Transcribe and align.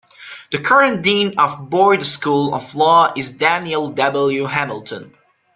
The 0.51 0.57
current 0.57 1.03
dean 1.03 1.37
of 1.37 1.57
the 1.57 1.63
Boyd 1.65 2.03
School 2.03 2.55
of 2.55 2.73
Law 2.73 3.13
is 3.15 3.37
Daniel 3.37 3.91
W. 3.91 4.45
Hamilton. 4.45 5.11